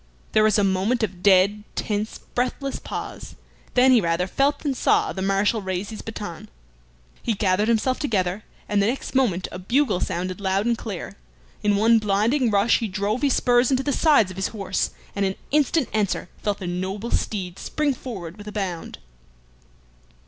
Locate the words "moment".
0.63-1.03, 9.13-9.47